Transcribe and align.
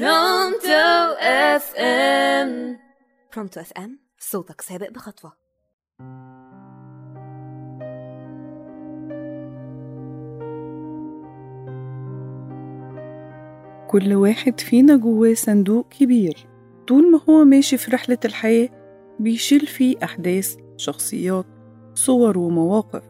برونتو 0.00 1.14
اف 1.20 1.74
ام 1.76 2.78
برونتو 3.34 3.60
اف 3.60 3.72
ام 3.72 3.98
صوتك 4.18 4.60
سابق 4.60 4.90
بخطوة. 4.90 5.32
كل 13.88 14.14
واحد 14.14 14.60
فينا 14.60 14.96
جواه 14.96 15.34
صندوق 15.34 15.88
كبير. 15.88 16.46
طول 16.88 17.10
ما 17.10 17.20
هو 17.28 17.44
ماشي 17.44 17.76
في 17.76 17.90
رحلة 17.90 18.18
الحياة 18.24 18.68
بيشيل 19.20 19.66
فيه 19.66 19.96
أحداث 20.02 20.56
شخصيات 20.76 21.46
صور 21.94 22.38
ومواقف. 22.38 23.02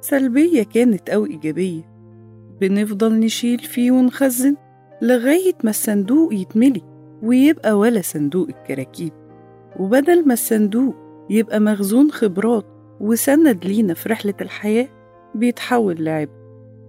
سلبية 0.00 0.62
كانت 0.62 1.10
أو 1.10 1.26
إيجابية. 1.26 1.82
بنفضل 2.60 3.20
نشيل 3.20 3.58
فيه 3.58 3.90
ونخزن. 3.90 4.56
لغاية 5.02 5.54
ما 5.64 5.70
الصندوق 5.70 6.34
يتملي 6.34 6.82
ويبقى 7.22 7.78
ولا 7.78 8.00
صندوق 8.00 8.48
الكراكيب. 8.48 9.12
وبدل 9.78 10.26
ما 10.28 10.32
الصندوق 10.32 10.94
يبقى 11.30 11.60
مخزون 11.60 12.10
خبرات 12.10 12.66
وسند 13.00 13.64
لينا 13.64 13.94
في 13.94 14.08
رحلة 14.08 14.34
الحياة 14.40 14.88
بيتحول 15.34 16.04
لعب 16.04 16.28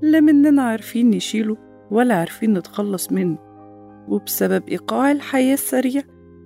لا 0.01 0.19
مننا 0.19 0.61
عارفين 0.61 1.09
نشيله 1.09 1.57
ولا 1.91 2.15
عارفين 2.15 2.53
نتخلص 2.53 3.11
منه. 3.11 3.37
وبسبب 4.07 4.69
إيقاع 4.69 5.11
الحياة 5.11 5.53
السريع 5.53 6.01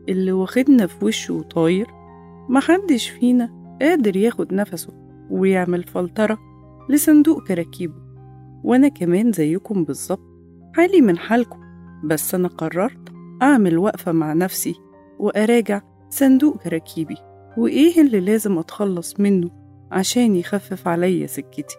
اللي 0.09 0.31
واخدنا 0.31 0.87
في 0.87 1.05
وشه 1.05 1.33
وطاير 1.33 1.87
محدش 2.49 3.09
فينا 3.09 3.77
قادر 3.81 4.15
ياخد 4.15 4.53
نفسه 4.53 4.93
ويعمل 5.29 5.83
فلترة 5.83 6.37
لصندوق 6.89 7.43
كراكيبه. 7.47 8.03
وأنا 8.63 8.87
كمان 8.87 9.31
زيكم 9.31 9.83
بالظبط 9.83 10.33
حالي 10.75 11.01
من 11.01 11.17
حالكم. 11.17 11.62
بس 12.03 12.35
أنا 12.35 12.47
قررت 12.47 13.13
أعمل 13.41 13.77
وقفة 13.77 14.11
مع 14.11 14.33
نفسي 14.33 14.75
وأراجع 15.19 15.81
صندوق 16.09 16.57
كراكيبي 16.57 17.17
وإيه 17.57 18.01
اللي 18.01 18.19
لازم 18.19 18.57
أتخلص 18.57 19.19
منه 19.19 19.49
عشان 19.91 20.35
يخفف 20.35 20.87
عليا 20.87 21.27
سكتي؟ 21.27 21.75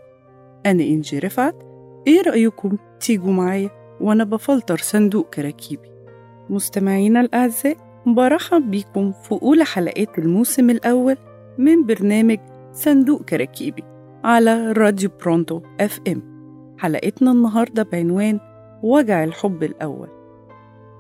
أنا 0.67 0.83
إنجي 0.83 1.19
رفعت. 1.19 1.63
إيه 2.07 2.23
رأيكم؟ 2.23 2.77
تيجوا 3.01 3.33
معايا 3.33 3.71
وأنا 4.01 4.25
بفلتر 4.25 4.77
صندوق 4.77 5.31
كراكيبي 5.31 5.89
مستمعينا 6.51 7.21
الأعزاء 7.21 7.77
برحب 8.07 8.71
بيكم 8.71 9.13
في 9.13 9.33
أولى 9.43 9.65
حلقات 9.65 10.19
الموسم 10.19 10.71
الأول 10.71 11.17
من 11.59 11.87
برنامج 11.87 12.39
صندوق 12.73 13.23
كراكيبي 13.23 13.83
على 14.25 14.73
راديو 14.73 15.11
برونتو 15.21 15.61
أف 15.81 16.01
إم. 16.09 16.35
حلقتنا 16.79 17.33
النهاردة 17.33 17.83
بعنوان 17.83 18.41
وجع 18.85 19.25
الحب 19.25 19.63
الأول. 19.63 20.09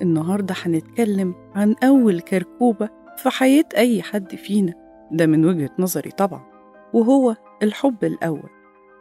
النهاردة 0.02 0.54
هنتكلم 0.62 1.34
عن 1.54 1.74
أول 1.84 2.20
كركوبة 2.20 2.88
في 3.16 3.30
حياة 3.30 3.64
أي 3.76 4.02
حد 4.02 4.34
فينا. 4.34 4.74
ده 5.12 5.26
من 5.26 5.44
وجهة 5.46 5.70
نظري 5.78 6.10
طبعا. 6.10 6.42
وهو 6.94 7.36
الحب 7.62 8.04
الأول. 8.04 8.50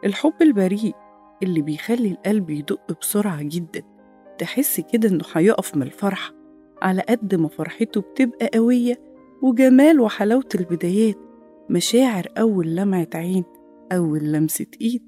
الحب 0.04 0.32
البريء 0.42 0.94
اللي 1.42 1.62
بيخلي 1.62 2.08
القلب 2.10 2.50
يدق 2.50 2.98
بسرعة 3.00 3.42
جدا. 3.42 3.82
تحس 4.38 4.80
كده 4.80 5.08
إنه 5.08 5.24
هيقف 5.34 5.76
من 5.76 5.82
الفرحة. 5.82 6.32
على 6.82 7.02
قد 7.08 7.34
ما 7.34 7.48
فرحته 7.48 8.00
بتبقى 8.00 8.50
قوية 8.54 9.00
وجمال 9.42 10.00
وحلاوة 10.00 10.48
البدايات. 10.54 11.18
مشاعر 11.70 12.26
أول 12.38 12.76
لمعة 12.76 13.08
عين 13.14 13.44
أول 13.92 14.32
لمسة 14.32 14.66
إيد 14.80 15.02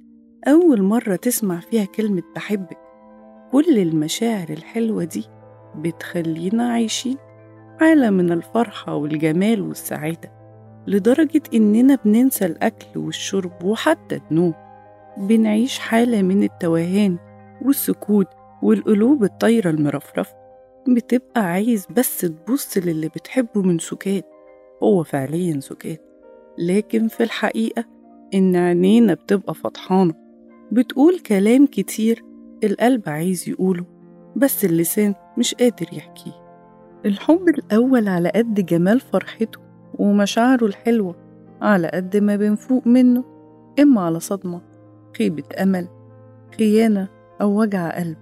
أول 0.49 0.83
مرة 0.83 1.17
تسمع 1.17 1.61
فيها 1.61 1.85
كلمة 1.85 2.23
بحبك. 2.37 2.86
كل 3.53 3.79
المشاعر 3.79 4.49
الحلوة 4.51 5.05
دي 5.05 5.25
بتخلينا 5.77 6.69
عايشين 6.73 7.17
عالم 7.81 8.15
من 8.15 8.33
الفرحة 8.33 8.95
والجمال 8.95 9.61
والسعادة 9.63 10.33
لدرجة 10.87 11.43
إننا 11.55 11.99
بننسى 12.05 12.47
الأكل 12.47 12.99
والشرب 12.99 13.65
وحتى 13.65 14.21
النوم. 14.31 14.55
بنعيش 15.19 15.79
حالة 15.79 16.23
من 16.23 16.43
التوهان 16.43 17.19
والسكوت 17.63 18.27
والقلوب 18.63 19.25
الطايرة 19.25 19.71
المرفرفة. 19.71 20.35
بتبقى 20.89 21.41
عايز 21.41 21.87
بس 21.97 22.19
تبص 22.21 22.79
للي 22.79 23.09
بتحبه 23.09 23.63
من 23.63 23.79
سكات 23.79 24.25
هو 24.83 25.03
فعليا 25.03 25.61
سكات 25.61 26.03
لكن 26.59 27.09
في 27.09 27.23
الحقيقة 27.23 27.85
إن 28.35 28.57
عينينا 28.57 29.15
بتبقى 29.15 29.55
فطحانة 29.55 30.15
بتقول 30.73 31.19
كلام 31.19 31.67
كتير 31.67 32.25
القلب 32.65 33.03
عايز 33.09 33.49
يقوله 33.49 33.85
بس 34.37 34.65
اللسان 34.65 35.15
مش 35.39 35.55
قادر 35.55 35.87
يحكيه. 35.93 36.33
الحب 37.07 37.49
الأول 37.49 38.09
على 38.09 38.29
قد 38.29 38.67
جمال 38.67 39.01
فرحته 39.01 39.59
ومشاعره 39.99 40.65
الحلوة 40.65 41.15
على 41.63 41.89
قد 41.89 42.17
ما 42.17 42.37
بنفوق 42.37 42.87
منه 42.87 43.25
إما 43.81 44.01
على 44.01 44.21
صدمة 44.21 44.61
خيبة 45.19 45.43
أمل 45.63 45.89
خيانة 46.59 47.09
أو 47.41 47.61
وجع 47.61 47.99
قلب. 47.99 48.17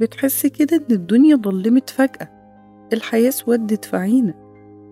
بتحس 0.00 0.46
كده 0.46 0.76
إن 0.76 0.94
الدنيا 0.94 1.36
ضلمت 1.36 1.90
فجأة 1.90 2.28
الحياة 2.92 3.28
اسودت 3.28 3.84
في 3.84 3.96
عينك. 3.96 4.36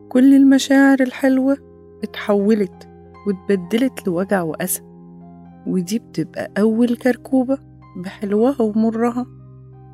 كل 0.09 0.35
المشاعر 0.35 1.01
الحلوة 1.01 1.57
اتحولت 2.03 2.89
واتبدلت 3.27 4.07
لوجع 4.07 4.43
وأسى 4.43 4.83
ودي 5.67 5.99
بتبقى 5.99 6.51
أول 6.59 6.97
كركوبة 6.97 7.59
بحلوها 7.97 8.63
ومرها 8.63 9.27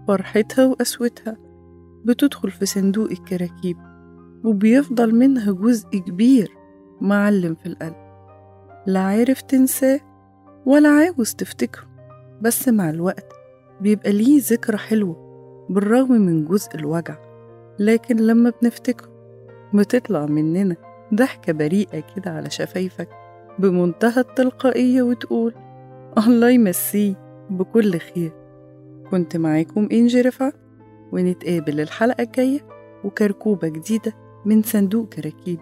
فرحتها 0.08 0.66
وقسوتها 0.66 1.36
بتدخل 2.04 2.50
في 2.50 2.66
صندوق 2.66 3.10
الكراكيب 3.10 3.76
وبيفضل 4.44 5.14
منها 5.14 5.52
جزء 5.52 5.88
كبير 5.88 6.50
معلم 7.00 7.54
في 7.54 7.66
القلب. 7.66 7.96
لا 8.86 9.00
عارف 9.00 9.40
تنساه 9.42 10.00
ولا 10.66 10.88
عاوز 10.88 11.34
تفتكره 11.34 11.84
بس 12.42 12.68
مع 12.68 12.90
الوقت 12.90 13.32
بيبقى 13.80 14.12
ليه 14.12 14.40
ذكرى 14.42 14.76
حلوة 14.76 15.16
بالرغم 15.70 16.12
من 16.12 16.44
جزء 16.44 16.74
الوجع. 16.74 17.16
لكن 17.78 18.16
لما 18.16 18.52
بنفتكره 18.62 19.08
بتطلع 19.74 20.26
مننا 20.26 20.76
ضحكة 21.14 21.52
بريئة 21.52 22.04
كده 22.16 22.30
على 22.30 22.50
شفايفك 22.50 23.08
بمنتهى 23.58 24.20
التلقائية 24.20 25.02
وتقول 25.02 25.54
الله 26.26 26.50
يمسيه. 26.50 27.25
بكل 27.50 27.98
خير. 27.98 28.32
كنت 29.10 29.36
معاكم 29.36 29.88
إنجي 29.92 30.20
رفعت 30.20 30.54
ونتقابل 31.12 31.80
الحلقة 31.80 32.22
الجاية 32.22 32.60
وكركوبة 33.04 33.68
جديدة 33.68 34.12
من 34.44 34.62
صندوق 34.62 35.08
كراكيب 35.08 35.58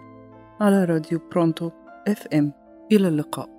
على 0.61 0.85
راديو 0.85 1.19
برونتو 1.31 1.71
إف 2.07 2.27
إم. 2.27 2.51
إلى 2.91 3.07
اللقاء. 3.07 3.54